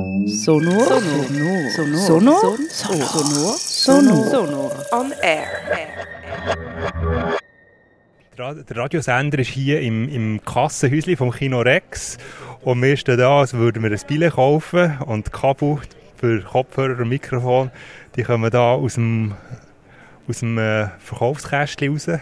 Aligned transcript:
Sonor. 0.00 0.26
Sonor. 0.26 1.70
Sonor. 1.70 2.56
Sonor. 2.70 3.56
Sonor. 3.58 4.30
Sonor. 4.30 4.72
On 4.92 5.12
air. 5.22 5.46
Der 8.38 8.76
Radiosender 8.76 9.38
ist 9.40 9.48
hier 9.48 9.82
im, 9.82 10.08
im 10.08 10.40
Kassenhäuschen 10.42 11.16
vom 11.18 11.30
Kino 11.30 11.60
Rex. 11.60 12.16
Und 12.62 12.80
wir 12.80 12.96
stehen 12.96 13.18
da, 13.18 13.40
als 13.40 13.52
würden 13.52 13.82
wir 13.82 13.90
ein 13.90 14.00
Billett 14.06 14.32
kaufen. 14.34 14.96
Und 15.04 15.26
die 15.26 15.30
Kabel 15.30 15.78
für 16.16 16.40
Kopfhörer 16.40 17.02
und 17.02 17.10
Mikrofon, 17.10 17.70
die 18.16 18.22
kommen 18.22 18.50
da 18.50 18.72
aus 18.72 18.94
dem, 18.94 19.34
aus 20.26 20.40
dem 20.40 20.56
äh, 20.56 20.88
Verkaufskästchen 20.98 21.92
raus. 21.92 22.06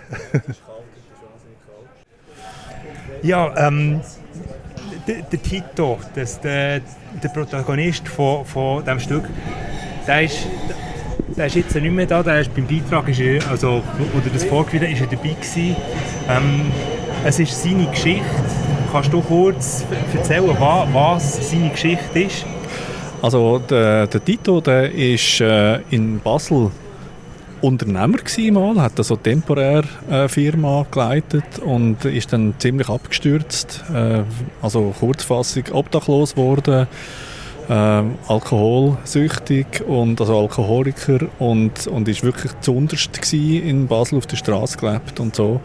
ja, 3.23 3.69
ähm, 3.69 4.01
der, 5.09 5.43
Tito, 5.43 5.99
das, 6.15 6.41
der, 6.41 6.81
der 7.23 7.29
Protagonist 7.29 8.09
von, 8.09 8.45
von 8.45 8.85
diesem 8.85 9.01
Stück, 9.01 9.25
der 10.07 10.23
ist, 10.23 10.47
der 11.37 11.47
ist 11.47 11.57
jetzt 11.57 11.75
nicht 11.75 11.91
mehr 11.91 12.07
da, 12.07 12.23
der 12.23 12.41
ist 12.41 12.55
beim 12.55 12.67
Beitrag, 12.67 13.09
ist 13.09 13.21
er, 13.21 13.49
also, 13.51 13.83
wo 13.99 14.19
er 14.19 14.31
das 14.33 14.45
vorgeführt 14.45 14.91
ist 14.91 15.01
er 15.01 15.07
dabei 15.07 15.31
gewesen. 15.31 15.77
Ähm, 16.29 16.73
es 17.25 17.39
ist 17.39 17.63
seine 17.63 17.87
Geschichte. 17.87 18.25
Kannst 18.93 19.13
du 19.13 19.21
kurz 19.21 19.85
erzählen, 20.15 20.57
was, 20.59 20.95
was 20.95 21.51
seine 21.51 21.71
Geschichte 21.71 22.21
ist? 22.21 22.47
Also 23.21 23.59
der, 23.59 24.07
der 24.07 24.25
Tito, 24.25 24.61
der 24.61 24.93
ist 24.93 25.41
äh, 25.41 25.81
in 25.91 26.21
Basel 26.21 26.71
Unternehmer 27.61 28.19
gewesen 28.19 28.55
mal, 28.55 28.81
hat 28.81 28.99
also 28.99 29.17
temporär 29.17 29.83
eine 30.09 30.29
Firma 30.29 30.87
geleitet 30.91 31.59
und 31.59 32.05
ist 32.05 32.33
dann 32.33 32.55
ziemlich 32.59 32.89
abgestürzt, 32.89 33.85
äh, 33.93 34.23
also 34.63 34.95
kurzfassung 34.99 35.65
obdachlos 35.73 36.35
geworden, 36.35 36.87
äh, 37.69 37.73
alkoholsüchtig 37.73 39.83
und 39.87 40.21
also 40.21 40.39
Alkoholiker 40.39 41.21
und, 41.39 41.87
und 41.87 42.09
ist 42.09 42.23
wirklich 42.23 42.53
zuunterst 42.61 43.33
in 43.33 43.87
Basel 43.87 44.19
auf 44.19 44.27
der 44.27 44.37
Straße 44.37 44.79
gelebt 44.79 45.21
und 45.21 45.35
so. 45.35 45.61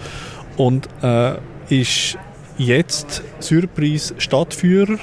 Und 0.58 0.88
äh, 1.02 1.36
ist 1.70 2.18
jetzt 2.58 3.24
Surprise 3.40 4.14
Stadtführer 4.18 4.98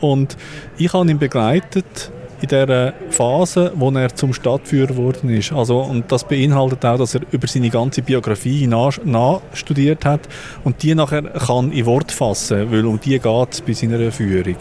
und 0.00 0.36
ich 0.76 0.92
habe 0.92 1.10
ihn 1.10 1.18
begleitet 1.18 2.10
in 2.42 2.48
der 2.48 2.94
Phase, 3.10 3.72
wo 3.74 3.90
er 3.90 4.14
zum 4.14 4.32
Stadtführer 4.32 4.88
geworden 4.88 5.30
ist. 5.30 5.52
Also, 5.52 5.80
und 5.80 6.10
das 6.10 6.24
beinhaltet 6.24 6.84
auch, 6.84 6.98
dass 6.98 7.14
er 7.14 7.22
über 7.30 7.46
seine 7.46 7.70
ganze 7.70 8.02
Biografie 8.02 8.66
nachstudiert 8.66 10.04
hat 10.04 10.20
und 10.64 10.82
die 10.82 10.94
nachher 10.94 11.22
kann 11.22 11.72
in 11.72 11.86
Wort 11.86 12.12
fassen, 12.12 12.70
weil 12.70 12.86
um 12.86 12.98
die 13.00 13.18
geht 13.18 13.52
es 13.52 13.60
bei 13.60 13.72
seiner 13.72 14.10
Führung. 14.10 14.56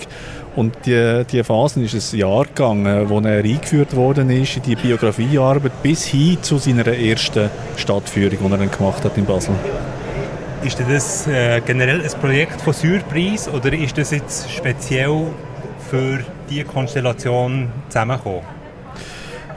Und 0.55 0.75
die, 0.85 1.23
die 1.31 1.43
Phase 1.43 1.81
ist 1.81 2.13
ein 2.13 2.19
Jahr 2.19 2.45
gegangen, 2.45 3.09
wo 3.09 3.19
er 3.19 3.43
eingeführt 3.43 3.95
worden 3.95 4.29
ist 4.29 4.57
in 4.57 4.63
die 4.63 4.75
Biografiearbeit 4.75 5.83
bis 5.83 6.05
hin 6.05 6.37
zu 6.41 6.57
seiner 6.57 6.87
ersten 6.87 7.49
Stadtführung, 7.77 8.37
die 8.39 8.51
er 8.51 8.57
dann 8.57 8.71
gemacht 8.71 9.03
hat 9.05 9.17
in 9.17 9.25
Basel. 9.25 9.55
Ist 10.63 10.77
das 10.77 11.27
äh, 11.27 11.61
generell 11.65 12.01
ein 12.01 12.19
Projekt 12.19 12.59
von 12.59 12.73
Surprise 12.73 13.49
oder 13.49 13.71
ist 13.71 13.97
das 13.97 14.11
jetzt 14.11 14.51
speziell 14.51 15.27
für 15.89 16.19
diese 16.49 16.65
Konstellation 16.65 17.69
zusammengekommen? 17.89 18.41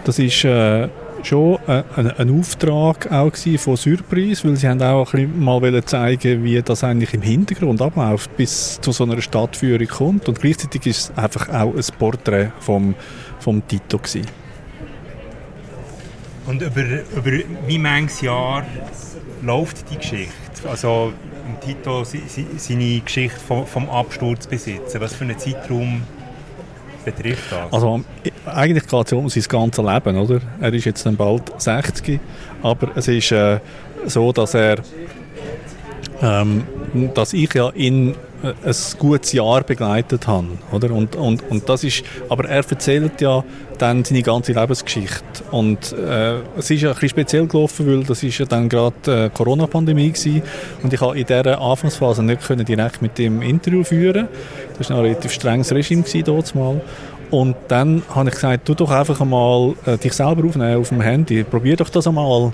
Das 0.04 0.18
ist 0.18 0.44
äh, 0.44 0.88
schon 1.22 1.58
äh, 1.66 1.82
ein, 1.96 2.10
ein, 2.10 2.40
Auftrag 2.40 3.10
auch 3.12 3.32
von 3.58 3.76
Surprise, 3.76 4.48
weil 4.48 4.56
sie 4.56 4.68
haben 4.68 4.82
auch 4.82 5.12
ein 5.14 5.28
bisschen 5.28 5.44
mal 5.44 5.84
zeigen, 5.84 6.44
wie 6.44 6.60
das 6.60 6.82
eigentlich 6.82 7.14
im 7.14 7.22
Hintergrund 7.22 7.80
abläuft, 7.80 8.36
bis 8.36 8.80
zu 8.80 8.92
so 8.92 9.04
einer 9.04 9.20
Stadtführung 9.20 9.86
kommt. 9.86 10.28
Und 10.28 10.40
gleichzeitig 10.40 10.86
ist 10.86 10.98
es 11.10 11.18
einfach 11.18 11.48
auch 11.48 11.74
ein 11.74 11.84
Porträt 11.98 12.52
vom, 12.60 12.94
vom 13.38 13.66
Tito 13.66 13.98
gewesen. 13.98 14.26
Und 16.46 16.60
über, 16.60 16.82
über 16.82 17.44
wie 17.66 17.78
manches 17.78 18.20
Jahr 18.22 18.64
läuft 19.42 19.90
die 19.90 19.96
Geschichte? 19.96 20.32
Also 20.68 21.12
im 21.46 21.60
Tito 21.60 22.04
seine 22.04 23.00
Geschichte 23.00 23.38
vom, 23.38 23.66
vom 23.66 23.88
Absturz 23.88 24.46
besitzen. 24.46 25.00
Was 25.00 25.14
für 25.14 25.24
einen 25.24 25.38
Zeitraum 25.38 26.02
betrifft 27.04 27.50
das? 27.50 27.72
Also 27.72 28.02
eigentlich 28.46 28.86
geht 28.86 29.06
es 29.06 29.12
um 29.12 29.28
sein 29.28 29.44
ganzes 29.48 29.84
Leben, 29.84 30.18
oder? 30.18 30.40
Er 30.60 30.72
ist 30.72 30.84
jetzt 30.84 31.06
dann 31.06 31.16
bald 31.16 31.42
60, 31.60 32.20
aber 32.62 32.96
es 32.96 33.08
ist 33.08 33.32
äh, 33.32 33.58
so, 34.06 34.32
dass 34.32 34.54
er 34.54 34.78
ähm, 36.20 36.64
dass 37.14 37.32
ich 37.32 37.52
ja 37.54 37.70
äh, 37.70 38.14
ein 38.42 38.74
gutes 38.98 39.32
Jahr 39.32 39.62
begleitet 39.62 40.26
habe. 40.26 40.48
Oder? 40.72 40.90
Und, 40.90 41.16
und, 41.16 41.48
und 41.50 41.68
das 41.68 41.84
ist, 41.84 42.02
aber 42.28 42.48
er 42.48 42.64
erzählt 42.68 43.20
ja 43.20 43.44
dann 43.78 44.04
seine 44.04 44.22
ganze 44.22 44.52
Lebensgeschichte. 44.52 45.44
Und 45.50 45.92
äh, 45.92 46.38
es 46.56 46.70
ist 46.70 46.82
ja 46.82 46.90
ein 46.90 46.94
bisschen 46.94 47.08
speziell 47.08 47.46
gelaufen, 47.46 47.86
weil 47.86 48.04
das 48.04 48.22
ist 48.22 48.38
ja 48.38 48.46
dann 48.46 48.68
gerade 48.68 49.26
äh, 49.26 49.30
Corona-Pandemie 49.30 50.12
gewesen. 50.12 50.42
Und 50.82 50.92
ich 50.92 51.00
konnte 51.00 51.18
in 51.18 51.26
dieser 51.26 51.60
Anfangsphase 51.60 52.22
nicht 52.22 52.46
können 52.46 52.64
direkt 52.64 53.02
mit 53.02 53.18
dem 53.18 53.42
Interview 53.42 53.84
führen. 53.84 54.28
Das 54.78 54.90
war 54.90 54.98
ein 54.98 55.04
relativ 55.04 55.32
strenges 55.32 55.72
Regime 55.72 56.04
dort 56.24 56.54
mal. 56.54 56.80
Und 57.30 57.56
dann 57.68 58.02
habe 58.14 58.28
ich 58.28 58.34
gesagt, 58.34 58.66
tu 58.66 58.74
doch 58.74 58.90
einfach 58.90 59.20
einmal 59.20 59.74
äh, 59.86 59.96
dich 59.96 60.12
selber 60.12 60.46
aufnehmen 60.46 60.76
auf 60.76 60.90
dem 60.90 61.00
Handy. 61.00 61.44
Probier 61.44 61.76
doch 61.76 61.88
das 61.88 62.06
einmal. 62.06 62.52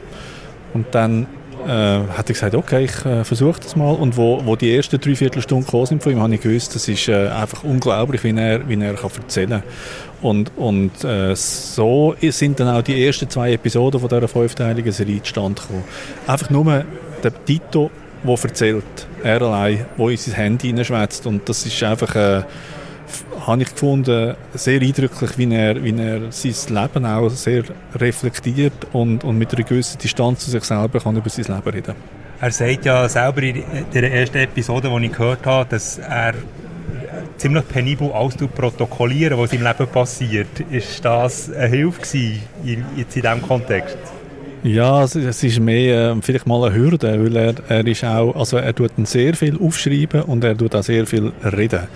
Und 0.73 0.87
dann 0.93 1.27
äh, 1.67 2.13
hat 2.17 2.29
er 2.29 2.33
gesagt, 2.33 2.55
okay, 2.55 2.85
ich 2.85 3.05
äh, 3.05 3.25
versuche 3.25 3.61
das 3.61 3.77
mal. 3.77 3.93
Und 3.93 4.17
wo, 4.17 4.45
wo 4.45 4.57
die 4.57 4.75
ersten 4.75 5.01
drei 5.01 5.15
Viertelstunden 5.15 5.67
gekommen 5.67 5.87
sind 5.87 6.03
von 6.03 6.13
ihm, 6.13 6.21
habe 6.21 6.35
ich 6.35 6.41
gewusst, 6.41 6.75
das 6.75 6.89
ist 6.89 7.09
äh, 7.09 7.29
einfach 7.29 7.65
unglaublich, 7.65 8.25
wie 8.25 8.37
er, 8.37 8.69
wie 8.69 8.81
er 8.81 8.95
kann 8.95 9.11
erzählen 9.17 9.51
kann. 9.51 9.63
Und, 10.21 10.53
und 10.57 11.05
äh, 11.05 11.35
so 11.35 12.15
sind 12.21 12.59
dann 12.61 12.69
auch 12.69 12.83
die 12.83 13.05
ersten 13.05 13.29
zwei 13.31 13.53
Episoden 13.53 14.01
von 14.01 14.09
dieser 14.09 14.29
fünfteiligen 14.29 14.93
Serie 14.93 15.23
zustande 15.23 15.61
gekommen. 15.61 15.85
Einfach 16.27 16.51
nur 16.51 16.85
der 17.23 17.45
Tito, 17.45 17.91
der 18.25 18.39
erzählt, 18.43 18.85
er 19.23 19.43
allein, 19.43 19.87
der 19.97 20.09
in 20.09 20.17
sein 20.17 20.35
Handy 20.35 20.69
hineinschwätzt. 20.69 21.27
Und 21.27 21.49
das 21.49 21.65
ist 21.67 21.83
einfach... 21.83 22.15
Äh, 22.15 22.43
habe 23.47 23.63
ich 23.63 23.71
gefunden, 23.71 24.35
sehr 24.55 24.81
eindrücklich, 24.81 25.39
wie 25.39 25.55
er, 25.55 25.83
wie 25.83 25.99
er 25.99 26.33
sein 26.33 26.55
Leben 26.69 27.07
auch 27.07 27.31
sehr 27.31 27.65
reflektiert 27.95 28.87
und, 28.93 29.25
und 29.25 29.39
mit 29.39 29.55
einer 29.55 29.65
gewissen 29.65 29.99
Distanz 29.99 30.45
zu 30.45 30.51
sich 30.51 30.65
selber 30.65 31.01
kann 31.01 31.17
über 31.17 31.31
sein 31.31 31.55
Leben 31.55 31.71
reden. 31.71 31.95
Er 32.41 32.53
sagt 32.53 32.85
ja 32.85 33.09
selber 33.09 33.43
in 33.43 33.65
der 33.93 34.13
ersten 34.13 34.39
Episode, 34.39 34.89
die 34.89 35.07
ich 35.07 35.13
gehört 35.13 35.45
habe, 35.45 35.69
dass 35.69 35.99
er 35.99 36.35
ziemlich 37.37 37.69
penibel 37.69 38.13
alles 38.13 38.37
protokollieren, 38.37 39.39
was 39.39 39.53
im 39.53 39.63
Leben 39.63 39.87
passiert. 39.89 40.61
Ist 40.71 41.05
das 41.05 41.53
eine 41.53 41.69
Hilfe 41.69 42.01
gewesen, 42.01 42.43
jetzt 42.97 43.17
in 43.17 43.23
diesem 43.23 43.43
Kontext? 43.43 43.99
Ja, 44.65 45.05
es, 45.05 45.15
es 45.15 45.45
ist 45.45 45.61
mehr 45.61 46.11
äh, 46.11 46.17
vielleicht 46.21 46.47
mal 46.47 46.65
eine 46.65 46.75
Hürde, 46.75 47.25
weil 47.25 47.37
er, 47.37 47.55
er 47.69 47.87
ist 47.87 48.05
auch, 48.05 48.35
also 48.35 48.57
er 48.57 48.75
tut 48.75 48.91
sehr 49.05 49.35
viel 49.35 49.57
aufschreiben 49.57 50.23
und 50.23 50.43
er 50.43 50.57
tut 50.57 50.75
auch 50.75 50.83
sehr 50.83 51.07
viel 51.07 51.33
reden. 51.45 51.87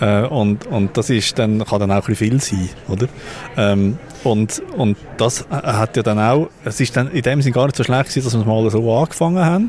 Äh, 0.00 0.22
und, 0.22 0.66
und 0.66 0.96
das 0.96 1.10
ist 1.10 1.38
dann, 1.38 1.64
kann 1.64 1.80
dann 1.80 1.90
auch 1.90 2.08
ein 2.08 2.14
viel 2.14 2.40
sein, 2.40 2.68
oder? 2.88 3.06
Ähm, 3.56 3.98
und, 4.24 4.62
und 4.76 4.96
das 5.18 5.46
hat 5.50 5.96
ja 5.96 6.02
dann 6.02 6.18
auch, 6.18 6.48
es 6.64 6.80
ist 6.80 6.96
dann 6.96 7.10
in 7.10 7.22
dem 7.22 7.42
Sinne 7.42 7.54
gar 7.54 7.66
nicht 7.66 7.76
so 7.76 7.84
schlecht 7.84 8.10
gewesen, 8.10 8.24
dass 8.24 8.34
wir 8.34 8.40
es 8.40 8.46
mal 8.46 8.70
so 8.70 8.92
angefangen 8.92 9.44
haben. 9.44 9.68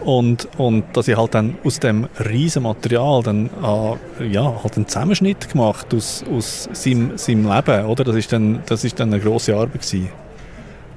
Und, 0.00 0.48
und 0.56 0.84
dass 0.92 1.08
ich 1.08 1.16
halt 1.16 1.34
dann 1.34 1.58
aus 1.64 1.80
dem 1.80 2.06
riesen 2.24 2.62
Material 2.62 3.22
dann, 3.22 3.50
äh, 3.62 4.26
ja, 4.26 4.62
halt 4.62 4.76
einen 4.76 4.86
Zusammenschnitt 4.86 5.50
gemacht 5.50 5.92
aus, 5.92 6.24
aus 6.32 6.68
seinem, 6.72 7.18
seinem 7.18 7.50
Leben, 7.52 7.86
oder? 7.86 8.04
Das 8.04 8.14
ist 8.14 8.32
dann, 8.32 8.60
das 8.66 8.84
ist 8.84 9.00
dann 9.00 9.12
eine 9.12 9.20
grosse 9.20 9.56
Arbeit 9.56 9.82
gewesen. 9.82 10.08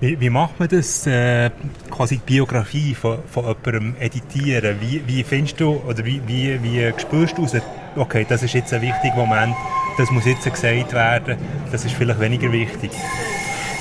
Wie, 0.01 0.19
wie 0.19 0.31
macht 0.31 0.59
man 0.59 0.67
das, 0.67 1.06
äh, 1.06 1.51
quasi 1.91 2.17
die 2.17 2.34
Biografie 2.34 2.95
von, 2.95 3.19
von 3.31 3.45
jemandem 3.45 3.95
editieren? 4.00 4.78
Wie, 4.81 5.03
wie 5.06 5.23
findest 5.23 5.59
du, 5.59 5.79
oder 5.88 6.03
wie, 6.03 6.19
wie, 6.25 6.62
wie 6.63 6.91
spürst 7.00 7.38
du 7.38 7.47
okay, 7.95 8.25
das 8.28 8.41
ist 8.41 8.53
jetzt 8.56 8.73
ein 8.73 8.81
wichtiger 8.81 9.16
Moment, 9.16 9.56
das 10.00 10.09
muss 10.09 10.25
jetzt 10.25 10.44
gesagt 10.44 10.94
werden, 10.94 11.38
das 11.72 11.85
ist 11.85 11.94
vielleicht 11.94 12.19
weniger 12.19 12.51
wichtig? 12.51 12.89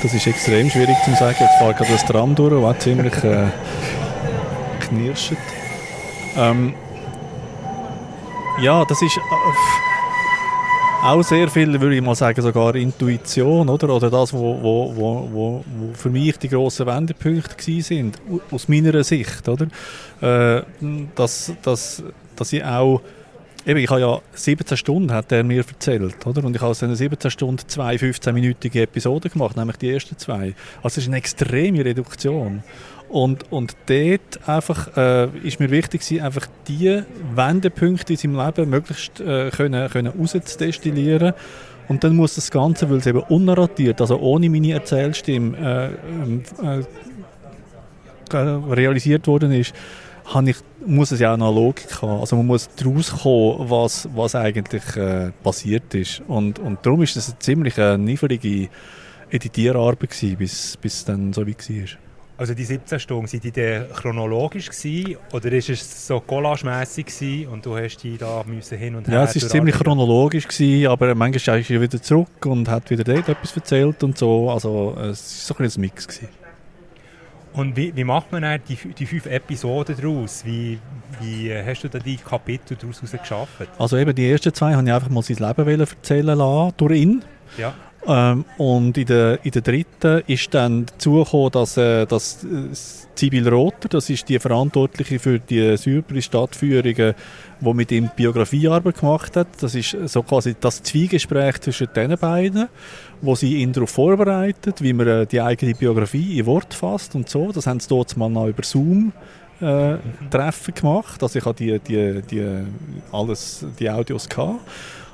Das 0.03 0.13
ist 0.13 0.27
extrem 0.27 0.69
schwierig 0.69 0.97
zu 1.05 1.13
sagen. 1.13 1.37
Jetzt 1.41 1.59
fahrt 1.59 1.79
gerade 1.79 1.93
das 1.93 2.05
Tram 2.05 2.35
durch, 2.35 2.63
was 2.63 2.79
ziemlich 2.81 3.25
äh, 3.25 3.47
knirscht. 4.81 5.33
Ähm, 6.37 6.75
ja, 8.61 8.85
das 8.85 9.01
ist... 9.01 9.17
Äh, 9.17 9.90
auch 11.03 11.23
sehr 11.23 11.49
viel, 11.49 11.81
würde 11.81 11.97
ich 11.97 12.03
mal 12.03 12.15
sagen, 12.15 12.41
sogar 12.43 12.75
Intuition, 12.75 13.69
oder? 13.69 13.89
Oder 13.95 14.11
das, 14.11 14.33
wo, 14.33 14.61
wo, 14.63 14.93
wo, 14.95 15.29
wo, 15.33 15.65
für 15.95 16.11
mich 16.11 16.39
die 16.39 16.49
grossen 16.49 16.87
Wendepunkte 16.87 17.57
gewesen 17.57 17.83
sind, 17.83 18.19
aus 18.51 18.69
meiner 18.69 19.03
Sicht, 19.03 19.49
oder? 19.49 19.67
Äh, 20.21 20.63
dass, 21.15 21.53
dass, 21.63 22.03
dass 22.37 22.53
ich 22.53 22.65
auch 22.65 23.01
Eben, 23.67 23.81
ich 23.81 23.91
habe 23.91 24.01
ja 24.01 24.21
17 24.33 24.77
Stunden, 24.77 25.13
hat 25.13 25.31
er 25.33 25.45
mir 25.45 25.59
erzählt, 25.67 26.27
oder? 26.27 26.45
Und 26.45 26.57
ich 26.57 26.63
habe 26.63 26.71
aus 26.71 26.79
diesen 26.79 26.95
17 26.95 27.31
Stunden 27.31 27.69
zwei 27.69 27.97
15-minütige 27.97 28.83
Episoden 28.83 29.31
gemacht, 29.31 29.57
nämlich 29.57 29.77
die 29.77 29.93
ersten 29.93 30.17
zwei. 30.17 30.55
Also 30.83 30.95
es 30.95 30.99
ist 30.99 31.09
eine 31.09 31.19
extreme 31.19 31.85
Reduktion. 31.85 32.63
Und, 33.11 33.53
und 33.53 33.77
dort 33.87 34.49
einfach, 34.49 34.97
äh, 34.97 35.29
ist 35.43 35.61
mir 35.61 35.71
wichtig 35.71 36.01
gewesen, 36.01 36.25
einfach 36.25 36.47
die 36.69 37.03
Wendepunkte 37.35 38.13
in 38.13 38.19
seinem 38.19 38.37
Leben 38.37 38.71
möglichst 38.71 39.21
äh, 39.21 39.51
können, 39.51 39.91
können 39.91 40.13
rauszudestillieren 40.19 41.35
Und 41.89 42.05
dann 42.05 42.15
muss 42.15 42.37
das 42.37 42.53
Ganze, 42.53 42.89
weil 42.89 42.99
es 42.99 43.07
eben 43.07 43.19
unnarratiert, 43.19 44.01
also 44.01 44.21
ohne 44.21 44.49
meine 44.49 44.73
Erzählstimme 44.73 45.59
äh, 45.59 45.87
ähm, 46.09 46.43
äh, 46.63 46.83
äh, 48.33 48.37
realisiert 48.73 49.27
worden 49.27 49.51
ist, 49.51 49.75
ich, 50.47 50.57
muss 50.87 51.11
es 51.11 51.21
ja 51.21 51.31
auch 51.31 51.35
eine 51.35 51.45
Logik 51.45 52.03
haben. 52.03 52.21
Also 52.21 52.37
man 52.37 52.47
muss 52.47 52.69
daraus 52.77 53.11
kommen, 53.11 53.71
was, 53.71 54.09
was 54.15 54.35
eigentlich 54.35 54.97
äh, 54.97 55.31
passiert 55.43 55.95
ist. 55.95 56.23
Und, 56.29 56.59
und 56.59 56.85
darum 56.85 57.03
ist 57.03 57.17
es 57.17 57.31
eine 57.31 57.39
ziemlich 57.39 57.77
niedrige 57.77 58.69
Editierarbeit 59.31 60.11
gewesen, 60.11 60.37
bis, 60.37 60.77
bis 60.77 60.95
es 60.95 61.05
dann 61.05 61.33
so 61.33 61.47
weit 61.47 61.69
war. 61.69 61.99
Also 62.41 62.55
die 62.55 62.65
17 62.65 62.99
Stunden, 63.01 63.27
sind 63.27 63.45
die 63.45 63.83
chronologisch 63.93 64.71
gewesen, 64.71 65.19
oder 65.31 65.53
ist 65.53 65.69
es 65.69 66.07
so 66.07 66.21
collagemässig 66.21 67.47
und 67.47 67.67
du 67.67 67.77
hast 67.77 67.99
die 67.99 68.17
da 68.17 68.43
müssen 68.47 68.79
hin 68.79 68.95
und 68.95 69.07
her? 69.07 69.15
Ja, 69.15 69.25
es 69.25 69.37
ist 69.37 69.51
ziemlich 69.51 69.75
chronologisch 69.75 70.49
gewesen, 70.49 70.87
aber 70.87 71.15
manchmal 71.15 71.61
ist 71.61 71.71
er 71.71 71.81
wieder 71.83 72.01
zurück 72.01 72.47
und 72.47 72.67
hat 72.67 72.89
wieder 72.89 73.05
dort 73.05 73.29
etwas 73.29 73.55
erzählt 73.55 74.03
und 74.03 74.17
so. 74.17 74.51
Also 74.51 74.97
es 74.99 75.51
war 75.51 75.59
so 75.59 75.63
ein, 75.63 75.71
ein 75.71 75.81
Mix 75.83 76.09
gewesen. 76.09 76.29
Und 77.53 77.77
wie, 77.77 77.95
wie 77.97 78.05
macht 78.05 78.31
man 78.31 78.61
die, 78.69 78.77
die 78.77 79.07
fünf 79.07 79.27
Episoden 79.27 79.97
daraus? 79.97 80.45
Wie, 80.45 80.79
wie 81.21 81.53
hast 81.53 81.83
du 81.83 81.89
da 81.89 81.99
die 81.99 82.17
Kapitel 82.17 82.77
daraus 82.77 83.01
geschafft? 83.01 83.69
Also 83.79 83.97
eben 83.97 84.15
die 84.15 84.31
ersten 84.31 84.55
zwei 84.55 84.75
habe 84.75 84.87
ich 84.87 84.93
einfach 84.93 85.09
mal 85.09 85.23
sein 85.23 85.37
Leben 85.37 85.81
erzählen 85.81 86.39
lassen, 86.39 86.75
durch 86.77 87.01
ihn. 87.01 87.25
Ja. 87.59 87.75
Ähm, 88.07 88.45
und 88.57 88.97
in 88.97 89.07
der, 89.07 89.45
in 89.45 89.51
der 89.51 89.63
dritten 89.63 90.23
ist 90.27 90.55
dann 90.55 90.87
dazu 90.87 91.23
gekommen, 91.23 91.51
dass, 91.53 91.77
äh, 91.77 92.07
dass 92.07 92.45
äh, 92.45 92.75
Sibyl 93.15 93.47
Rother, 93.47 93.89
das 93.91 94.09
ist 94.09 94.29
die 94.31 94.39
Verantwortliche 94.39 95.19
für 95.19 95.39
die 95.39 95.77
Syrpris-Stadtführungen, 95.77 97.15
die 97.61 97.75
mit 97.75 97.93
ihm 97.93 98.11
Biografiearbeit 98.17 99.01
gemacht 99.01 99.37
hat. 99.37 99.49
Das 99.61 99.75
ist 99.75 99.95
so 100.07 100.23
quasi 100.23 100.57
das 100.59 100.83
Zwiegespräch 100.83 101.61
zwischen 101.61 101.89
den 101.95 102.17
beiden, 102.17 102.69
wo 103.21 103.35
sie 103.35 103.57
ihn 103.57 103.75
darauf 103.75 103.91
vorbereitet, 103.91 104.81
wie 104.81 104.95
man 104.95 105.07
äh, 105.07 105.27
die 105.27 105.43
eigene 105.43 105.75
Biografie 105.75 106.39
in 106.39 106.47
Wort 106.47 106.73
fasst 106.73 107.15
und 107.15 107.29
so. 107.29 107.53
Das 107.53 107.67
haben 107.67 107.81
sie 107.81 107.89
dort 107.89 108.17
mal 108.17 108.31
noch 108.31 108.47
über 108.47 108.63
Zoom 108.63 109.13
äh, 109.61 109.97
Treffen 110.31 110.73
gemacht. 110.73 111.23
Also 111.23 111.39
ich 111.39 111.45
habe 111.45 111.55
die, 111.55 111.79
die, 111.81 112.23
die, 112.23 112.65
alles, 113.13 113.67
die 113.79 113.91
Audios 113.91 114.27
gehabt. 114.27 114.61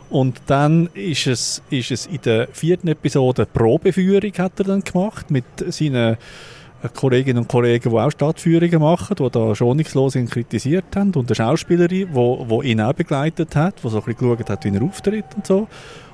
Und 0.09 0.41
dann 0.47 0.89
ist 0.95 1.27
es, 1.27 1.63
ist 1.71 1.91
es 1.91 2.07
in 2.07 2.21
der 2.25 2.49
vierten 2.53 2.89
Episode 2.89 3.47
Probeführung 3.47 4.33
hat 4.39 4.59
er 4.59 4.65
dann 4.65 4.83
gemacht 4.83 5.31
mit 5.31 5.45
seinen 5.69 6.17
Kolleginnen 6.95 7.39
und 7.39 7.49
Kollegen, 7.49 7.91
die 7.91 7.97
auch 7.97 8.11
Stadtführungen 8.11 8.81
machen, 8.81 9.17
die 9.17 9.31
da 9.31 9.55
schonungslos 9.55 10.15
ihn 10.15 10.29
kritisiert 10.29 10.95
haben 10.95 11.13
und 11.15 11.29
eine 11.29 11.35
Schauspielerin, 11.35 12.09
die, 12.13 12.47
die 12.49 12.69
ihn 12.69 12.81
auch 12.81 12.93
begleitet 12.93 13.57
hat, 13.57 13.83
die 13.83 13.89
so 13.89 13.99
ein 13.99 14.05
bisschen 14.05 14.37
geschaut 14.37 14.51
hat, 14.51 14.65
wie 14.65 14.75
er 14.75 14.83
auftritt 14.83 15.25
und 15.35 15.47
so. 15.47 15.69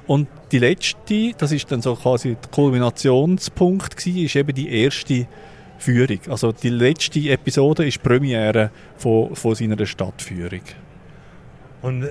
Und 0.07 0.29
die 0.51 0.59
letzte, 0.59 1.33
das 1.37 1.53
ist 1.53 1.71
dann 1.71 1.83
so 1.83 1.95
quasi 1.95 2.37
der 2.43 2.51
Kulminationspunkt 2.51 3.97
gewesen, 3.97 4.25
ist 4.25 4.37
eben 4.37 4.55
die 4.55 4.69
erste 4.69 5.27
Führung. 5.79 6.19
Also 6.29 6.53
die 6.53 6.71
letzte 6.71 7.21
Episode 7.31 7.87
ist 7.87 7.97
die 7.97 8.09
Premiere 8.09 8.71
von, 8.97 9.35
von 9.35 9.55
seiner 9.55 9.85
Stadtführung. 9.85 10.63
Und 11.83 12.09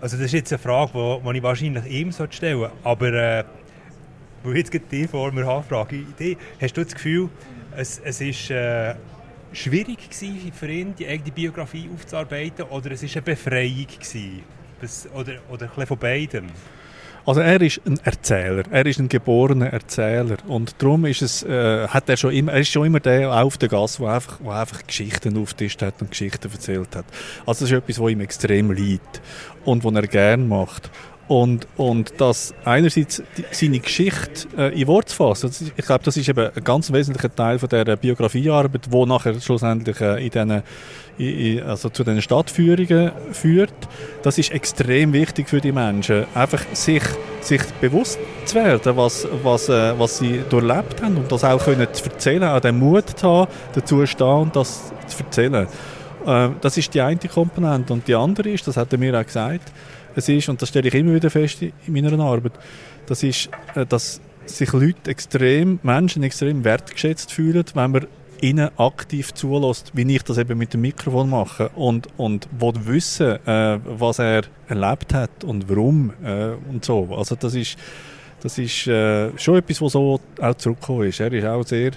also 0.00 0.16
das 0.16 0.26
ist 0.26 0.32
jetzt 0.32 0.52
eine 0.52 0.58
Frage, 0.58 1.20
die 1.24 1.36
ich 1.36 1.42
wahrscheinlich 1.42 1.86
ihm 1.86 2.12
stellen 2.12 2.30
sollte, 2.58 2.72
aber 2.84 3.12
äh, 3.12 3.44
wo 4.42 4.52
jetzt 4.52 4.70
gerade 4.70 4.84
die 4.90 5.06
vor 5.06 5.32
mir 5.32 5.46
anfrage, 5.46 6.04
hast 6.60 6.76
du 6.76 6.84
das 6.84 6.94
Gefühl, 6.94 7.28
es, 7.76 8.00
es 8.04 8.20
ist 8.20 8.50
äh, 8.50 8.94
schwierig 9.52 10.10
gewesen 10.10 10.52
für 10.52 10.68
ihn, 10.68 10.94
die 10.96 11.06
eigene 11.06 11.30
Biografie 11.30 11.88
aufzuarbeiten 11.92 12.64
oder 12.66 12.92
es 12.92 13.02
ist 13.02 13.16
eine 13.16 13.22
Befreiung 13.22 13.86
gewesen? 13.86 14.42
Oder, 15.14 15.34
oder 15.50 15.64
ein 15.64 15.68
bisschen 15.68 15.86
von 15.86 15.98
beidem? 15.98 16.46
Also 17.30 17.42
er 17.42 17.60
ist 17.60 17.80
ein 17.86 18.00
Erzähler, 18.02 18.64
er 18.72 18.86
ist 18.86 18.98
ein 18.98 19.08
geborener 19.08 19.72
Erzähler 19.72 20.38
und 20.48 20.74
darum 20.78 21.04
ist 21.04 21.22
es, 21.22 21.44
äh, 21.44 21.86
hat 21.86 22.08
er 22.08 22.16
schon 22.16 22.32
immer, 22.32 22.54
er 22.54 22.58
ist 22.58 22.72
schon 22.72 22.84
immer 22.84 22.98
der 22.98 23.32
auf 23.32 23.56
der 23.56 23.68
Gasse, 23.68 24.02
der 24.02 24.14
einfach, 24.14 24.38
der 24.40 24.50
einfach 24.50 24.84
Geschichten 24.84 25.40
auftischt 25.40 25.80
hat 25.80 26.02
und 26.02 26.10
Geschichten 26.10 26.50
erzählt 26.50 26.96
hat. 26.96 27.04
Also 27.46 27.64
das 27.64 27.70
ist 27.70 27.72
etwas, 27.72 28.00
was 28.00 28.10
ihm 28.10 28.20
extrem 28.20 28.72
liegt 28.72 29.22
und 29.64 29.84
was 29.84 29.94
er 29.94 30.08
gerne 30.08 30.44
macht. 30.44 30.90
Und, 31.30 31.68
und 31.76 32.14
das 32.18 32.52
einerseits 32.64 33.22
seine 33.52 33.78
Geschichte 33.78 34.48
äh, 34.58 34.80
in 34.80 34.88
Wort 34.88 35.10
zu 35.10 35.14
fassen, 35.14 35.72
ich 35.76 35.86
glaube, 35.86 36.02
das 36.02 36.16
ist 36.16 36.28
eben 36.28 36.50
ein 36.52 36.64
ganz 36.64 36.92
wesentlicher 36.92 37.32
Teil 37.32 37.60
von 37.60 37.68
der 37.68 37.84
Biografiearbeit, 37.94 38.90
wo 38.90 39.06
nachher 39.06 39.40
schlussendlich 39.40 40.00
äh, 40.00 40.26
in 40.26 40.30
diesen 40.30 41.62
also 41.64 41.88
zu 41.90 42.02
den 42.02 42.20
Stadtführungen 42.20 43.12
führt. 43.30 43.72
Das 44.24 44.38
ist 44.38 44.50
extrem 44.50 45.12
wichtig 45.12 45.48
für 45.48 45.60
die 45.60 45.70
Menschen, 45.70 46.24
einfach 46.34 46.64
sich, 46.72 47.04
sich 47.42 47.62
bewusst 47.80 48.18
zu 48.44 48.56
werden, 48.56 48.96
was, 48.96 49.28
was, 49.44 49.68
äh, 49.68 49.96
was 49.96 50.18
sie 50.18 50.42
durchlebt 50.50 51.00
haben 51.00 51.16
und 51.16 51.30
das 51.30 51.44
auch 51.44 51.64
können 51.64 51.86
zu 51.92 52.06
erzählen, 52.06 52.42
auch 52.42 52.58
den 52.58 52.76
Mut 52.76 53.08
zu 53.08 53.28
haben, 53.28 53.52
dazu 53.72 53.98
zu 53.98 54.06
stehen 54.06 54.26
und 54.26 54.56
das 54.56 54.92
zu 55.06 55.22
erzählen. 55.22 55.68
Äh, 56.26 56.48
das 56.60 56.76
ist 56.76 56.92
die 56.92 57.00
eine 57.00 57.20
Komponente 57.32 57.92
und 57.92 58.08
die 58.08 58.16
andere 58.16 58.50
ist, 58.50 58.66
das 58.66 58.76
hat 58.76 58.92
er 58.92 58.98
mir 58.98 59.16
auch 59.16 59.24
gesagt, 59.24 59.70
es 60.14 60.28
ist, 60.28 60.48
und 60.48 60.60
das 60.60 60.68
stelle 60.68 60.88
ich 60.88 60.94
immer 60.94 61.14
wieder 61.14 61.30
fest 61.30 61.62
in 61.62 61.72
meiner 61.86 62.18
Arbeit, 62.18 62.52
das 63.06 63.22
ist, 63.22 63.50
äh, 63.74 63.86
dass 63.86 64.20
sich 64.46 64.72
Leute 64.72 65.10
extrem, 65.10 65.78
Menschen 65.82 66.22
extrem 66.22 66.64
wertgeschätzt 66.64 67.32
fühlen, 67.32 67.64
wenn 67.74 67.90
man 67.90 68.06
ihnen 68.40 68.70
aktiv 68.78 69.34
zulässt, 69.34 69.92
wie 69.94 70.14
ich 70.14 70.22
das 70.22 70.38
eben 70.38 70.58
mit 70.58 70.72
dem 70.72 70.80
Mikrofon 70.80 71.30
mache 71.30 71.68
und, 71.70 72.08
und 72.16 72.48
will 72.58 72.74
wissen, 72.86 73.46
äh, 73.46 73.78
was 73.84 74.18
er 74.18 74.42
erlebt 74.68 75.12
hat 75.14 75.44
und 75.44 75.68
warum 75.68 76.12
äh, 76.24 76.52
und 76.70 76.84
so. 76.84 77.14
Also 77.14 77.36
das 77.36 77.54
ist, 77.54 77.76
das 78.40 78.56
ist 78.58 78.86
äh, 78.86 79.36
schon 79.38 79.56
etwas, 79.56 79.82
was 79.82 79.92
so 79.92 80.20
auch 80.40 80.54
zurückgekommen 80.54 81.08
ist. 81.08 81.20
Er 81.20 81.32
ist 81.32 81.44
auch 81.44 81.66
sehr 81.66 81.92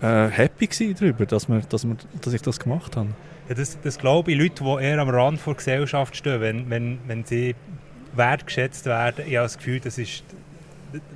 äh, 0.00 0.28
happy 0.28 0.94
darüber, 0.94 1.26
dass, 1.26 1.48
wir, 1.48 1.60
dass, 1.60 1.84
wir, 1.86 1.96
dass 2.20 2.32
ich 2.32 2.42
das 2.42 2.58
gemacht 2.58 2.96
habe. 2.96 3.10
Ja, 3.50 3.56
das, 3.56 3.76
das 3.82 3.98
glaube 3.98 4.30
ich, 4.30 4.38
Leute, 4.38 4.62
die 4.62 4.84
eher 4.84 5.00
am 5.00 5.08
Rand 5.08 5.44
der 5.44 5.54
Gesellschaft 5.54 6.14
stehen, 6.14 6.40
wenn, 6.40 6.70
wenn, 6.70 6.98
wenn 7.08 7.24
sie 7.24 7.56
wertgeschätzt 8.14 8.86
werden, 8.86 9.24
ich 9.26 9.34
habe 9.34 9.44
das 9.46 9.58
Gefühl, 9.58 9.80
das 9.80 9.98
ist, 9.98 10.22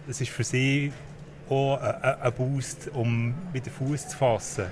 das 0.08 0.20
ist 0.20 0.30
für 0.30 0.42
sie 0.42 0.90
auch 1.48 1.78
ein 1.78 2.32
Boost, 2.36 2.90
um 2.92 3.34
wieder 3.52 3.70
Fuß 3.70 4.08
zu 4.08 4.16
fassen. 4.16 4.64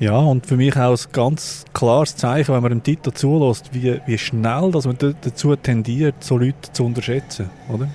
Ja, 0.00 0.16
und 0.16 0.44
für 0.46 0.56
mich 0.56 0.76
auch 0.76 0.90
ein 0.90 1.12
ganz 1.12 1.64
klares 1.72 2.16
Zeichen, 2.16 2.52
wenn 2.56 2.62
man 2.62 2.72
dem 2.72 2.82
Titel 2.82 3.12
zulässt, 3.12 3.72
wie, 3.72 4.00
wie 4.06 4.18
schnell 4.18 4.72
dass 4.72 4.86
man 4.86 4.98
dazu 4.98 5.54
tendiert, 5.54 6.16
so 6.24 6.38
Leute 6.38 6.72
zu 6.72 6.86
unterschätzen, 6.86 7.50
oder? 7.72 7.88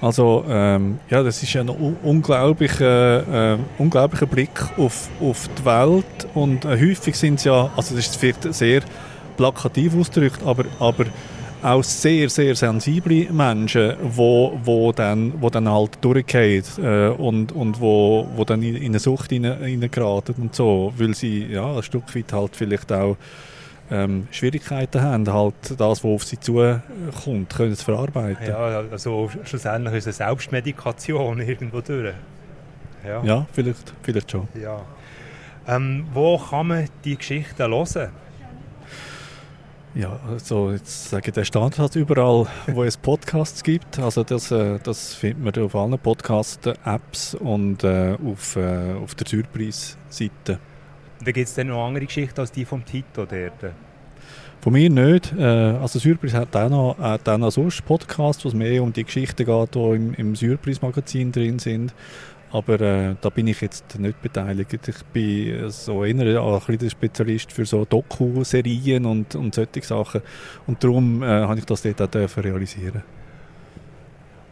Also, 0.00 0.44
ähm, 0.48 0.98
ja, 1.10 1.22
das 1.22 1.42
ist 1.42 1.54
ein 1.56 1.68
unglaublicher, 1.68 3.54
äh, 3.54 3.58
unglaublicher 3.76 4.26
Blick 4.26 4.50
auf, 4.78 5.08
auf 5.20 5.48
die 5.58 5.64
Welt 5.64 6.26
und 6.34 6.64
äh, 6.64 6.68
häufig 6.68 7.14
sind 7.16 7.34
es 7.34 7.44
ja, 7.44 7.70
also 7.76 7.94
das 7.94 8.06
ist 8.06 8.16
vielleicht 8.16 8.54
sehr 8.54 8.80
plakativ 9.36 9.94
ausgedrückt, 9.94 10.42
aber, 10.42 10.64
aber 10.78 11.04
auch 11.62 11.84
sehr, 11.84 12.30
sehr 12.30 12.56
sensible 12.56 13.30
Menschen, 13.30 13.94
wo, 14.02 14.58
wo, 14.64 14.92
dann, 14.92 15.34
wo 15.38 15.50
dann 15.50 15.68
halt 15.68 15.98
durchgehen 16.00 16.64
äh, 16.82 17.08
und, 17.08 17.52
und 17.52 17.78
wo, 17.80 18.26
wo 18.34 18.44
dann 18.44 18.62
in, 18.62 18.76
in 18.76 18.86
eine 18.86 18.98
Sucht 18.98 19.30
hineingeraten 19.30 20.34
und 20.36 20.54
so, 20.54 20.94
weil 20.96 21.14
sie 21.14 21.46
ja, 21.46 21.76
ein 21.76 21.82
Stück 21.82 22.14
weit 22.14 22.32
halt 22.32 22.56
vielleicht 22.56 22.90
auch 22.90 23.16
ähm, 23.90 24.28
Schwierigkeiten 24.30 25.02
haben, 25.02 25.32
halt 25.32 25.54
das, 25.78 25.78
was 25.78 26.04
auf 26.04 26.24
sie 26.24 26.38
zukommt, 26.38 27.50
können 27.50 27.74
zu 27.74 27.84
verarbeiten. 27.84 28.46
Ja, 28.46 28.84
also 28.90 29.30
schlussendlich 29.44 29.94
ist 29.94 30.06
es 30.06 30.20
eine 30.20 30.30
Selbstmedikation 30.30 31.40
irgendwo 31.40 31.80
durch. 31.80 32.14
Ja, 33.06 33.22
ja 33.22 33.46
vielleicht, 33.52 33.92
vielleicht 34.02 34.30
schon. 34.30 34.48
Ja. 34.60 34.80
Ähm, 35.66 36.06
wo 36.12 36.38
kann 36.38 36.68
man 36.68 36.88
die 37.04 37.16
Geschichten 37.16 37.62
hören? 37.62 38.10
Ja, 39.94 40.20
also 40.28 40.70
jetzt 40.70 41.10
sage 41.10 41.28
ich, 41.28 41.34
der 41.34 41.44
Standard 41.44 41.96
überall, 41.96 42.46
wo 42.68 42.84
es 42.84 42.96
Podcasts 42.96 43.64
gibt. 43.64 43.98
Also 43.98 44.22
das, 44.22 44.52
äh, 44.52 44.78
das 44.80 45.14
findet 45.14 45.56
man 45.56 45.64
auf 45.64 45.74
allen 45.74 45.98
Podcast-Apps 45.98 47.34
und 47.34 47.82
äh, 47.82 48.16
auf, 48.24 48.54
äh, 48.54 48.94
auf 48.94 49.16
der 49.16 49.26
Surprise-Seite. 49.26 50.60
Da 51.22 51.32
gibt 51.32 51.48
es 51.48 51.54
dann 51.54 51.66
noch 51.66 51.86
andere 51.86 52.06
Geschichten 52.06 52.40
als 52.40 52.50
die 52.50 52.64
vom 52.64 52.84
Tito 52.84 53.26
dort? 53.26 53.74
Von 54.60 54.72
mir 54.72 54.90
nicht. 54.90 55.32
Äh, 55.38 55.42
also 55.42 55.98
Surprise 55.98 56.36
hat 56.36 56.54
auch 56.56 56.68
noch, 56.68 56.98
hat 56.98 57.28
auch 57.28 57.38
noch 57.38 57.50
sonst 57.50 57.84
Podcasts, 57.84 58.44
wo 58.44 58.48
es 58.48 58.54
mehr 58.54 58.82
um 58.82 58.92
die 58.92 59.04
Geschichten 59.04 59.44
geht, 59.44 59.74
die 59.74 59.78
im, 59.78 60.14
im 60.14 60.36
Surprise-Magazin 60.36 61.32
drin 61.32 61.58
sind. 61.58 61.94
Aber 62.52 62.80
äh, 62.80 63.14
da 63.20 63.30
bin 63.30 63.46
ich 63.46 63.60
jetzt 63.60 63.98
nicht 63.98 64.20
beteiligt. 64.20 64.88
Ich 64.88 65.04
bin 65.12 65.70
so 65.70 66.04
eher 66.04 66.42
ein 66.42 66.78
der 66.78 66.90
Spezialist 66.90 67.52
für 67.52 67.64
so 67.64 67.84
Doku-Serien 67.84 69.06
und, 69.06 69.34
und 69.34 69.54
solche 69.54 69.82
Sachen. 69.82 70.22
Und 70.66 70.82
darum 70.82 71.22
äh, 71.22 71.26
habe 71.26 71.58
ich 71.58 71.64
das 71.64 71.82
dort 71.82 72.16
auch 72.16 72.36
realisieren 72.36 73.02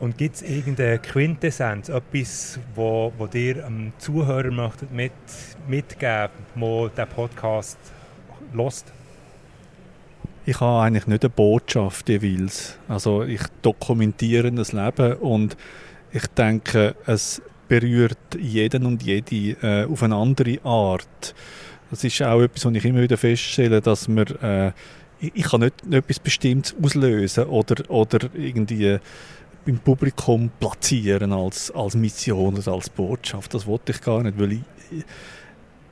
Und 0.00 0.16
gibt 0.16 0.36
es 0.36 0.42
irgendeine 0.42 0.98
Quintessenz, 0.98 1.88
etwas, 1.88 2.60
wo, 2.74 3.12
wo 3.18 3.26
dir 3.26 3.66
einem 3.66 3.92
Zuhörer 3.98 4.50
möchtet 4.50 4.92
mit, 4.92 5.12
mitgeben, 5.66 6.30
wo 6.54 6.88
der 6.88 7.06
Podcast 7.06 7.78
lost? 8.52 8.92
ich 10.48 10.60
habe 10.60 10.82
eigentlich 10.82 11.06
nicht 11.06 11.24
eine 11.24 11.28
Botschaft 11.28 12.08
jeweils. 12.08 12.78
Also 12.88 13.22
ich 13.22 13.42
dokumentiere 13.60 14.50
das 14.50 14.72
Leben 14.72 15.16
und 15.16 15.58
ich 16.10 16.26
denke, 16.28 16.96
es 17.04 17.42
berührt 17.68 18.16
jeden 18.38 18.86
und 18.86 19.02
jede 19.02 19.56
äh, 19.60 19.84
auf 19.84 20.02
eine 20.02 20.16
andere 20.16 20.58
Art. 20.64 21.34
Das 21.90 22.02
ist 22.02 22.22
auch 22.22 22.40
etwas, 22.40 22.64
was 22.64 22.74
ich 22.74 22.84
immer 22.86 23.02
wieder 23.02 23.18
feststelle, 23.18 23.82
dass 23.82 24.08
man, 24.08 24.26
äh, 24.40 24.72
ich, 25.20 25.44
kann 25.44 25.60
nicht 25.60 25.74
etwas 25.90 26.18
Bestimmtes 26.18 26.74
auslösen 26.82 27.44
oder, 27.44 27.90
oder 27.90 28.30
irgendwie 28.32 28.98
im 29.68 29.78
Publikum 29.78 30.50
platzieren 30.58 31.32
als, 31.32 31.70
als 31.70 31.94
Mission 31.94 32.56
oder 32.56 32.72
als 32.72 32.88
Botschaft. 32.88 33.52
Das 33.52 33.66
wollte 33.66 33.92
ich 33.92 34.00
gar 34.00 34.22
nicht, 34.22 34.38
weil, 34.38 34.52
ich, 34.52 34.60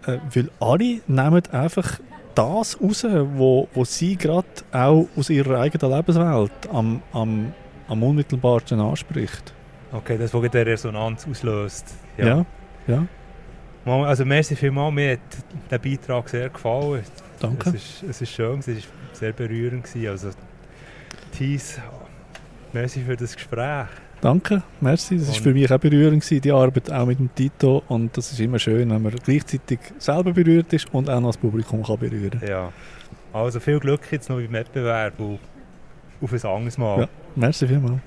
äh, 0.06 0.18
weil 0.34 0.50
alle 0.58 1.00
nehmen 1.06 1.42
einfach 1.52 2.00
das 2.34 2.80
raus, 2.80 3.04
wo, 3.04 3.68
wo 3.74 3.84
sie 3.84 4.16
gerade 4.16 4.46
auch 4.72 5.06
aus 5.16 5.30
ihrer 5.30 5.60
eigenen 5.60 5.94
Lebenswelt 5.94 6.52
am, 6.72 7.02
am, 7.12 7.52
am 7.88 8.02
unmittelbarsten 8.02 8.80
anspricht. 8.80 9.52
Okay, 9.92 10.18
das, 10.18 10.34
was 10.34 10.50
die 10.50 10.58
Resonanz 10.58 11.26
auslöst. 11.28 11.94
Ja, 12.18 12.26
ja. 12.26 12.46
ja. 12.86 13.06
Also 14.02 14.24
merci 14.24 14.56
vielmals, 14.56 14.94
mir 14.94 15.12
hat 15.12 15.20
der 15.70 15.78
Beitrag 15.78 16.28
sehr 16.28 16.48
gefallen. 16.48 17.04
Danke. 17.40 17.70
Es 17.70 17.74
ist, 17.74 18.02
es 18.02 18.22
ist 18.22 18.30
schön, 18.32 18.58
es 18.60 18.68
war 18.68 18.74
sehr 19.12 19.32
berührend. 19.32 19.86
Also, 20.06 20.30
Thies, 21.32 21.78
merci 22.76 23.00
für 23.00 23.16
das 23.16 23.34
Gespräch. 23.34 23.86
Danke, 24.20 24.62
merci. 24.80 25.18
Das 25.18 25.28
war 25.28 25.34
für 25.34 25.52
mich 25.52 25.70
auch 25.70 25.78
berührend, 25.78 26.22
gewesen, 26.22 26.40
die 26.40 26.52
Arbeit 26.52 26.90
auch 26.90 27.06
mit 27.06 27.18
dem 27.18 27.34
Tito. 27.34 27.82
Und 27.88 28.16
das 28.16 28.32
ist 28.32 28.40
immer 28.40 28.58
schön, 28.58 28.90
wenn 28.90 29.02
man 29.02 29.14
gleichzeitig 29.24 29.78
selber 29.98 30.32
berührt 30.32 30.72
ist 30.72 30.92
und 30.92 31.08
auch 31.08 31.20
noch 31.20 31.28
das 31.28 31.36
Publikum 31.36 31.82
kann 31.82 31.98
berühren 31.98 32.38
kann. 32.40 32.48
Ja, 32.48 32.72
also 33.32 33.60
viel 33.60 33.78
Glück 33.78 34.00
jetzt 34.10 34.28
noch 34.28 34.36
beim 34.36 34.52
Wettbewerb 34.52 35.18
und 35.20 35.38
auf 36.20 36.32
ein 36.32 36.50
anderes 36.50 36.78
Mal. 36.78 37.00
Ja, 37.00 37.08
merci 37.34 37.66
vielmals. 37.66 38.00